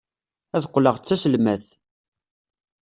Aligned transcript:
Ad 0.55 0.63
qqleɣ 0.69 0.95
d 0.97 1.03
taselmadt. 1.05 1.65